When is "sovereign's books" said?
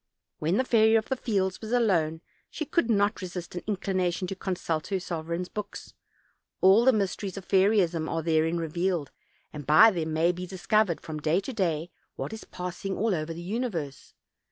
4.99-5.93